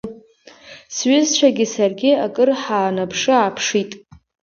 [0.95, 3.91] Сҩызцәагьы саргьы акыр ҳаанаԥшы-ааԥшит.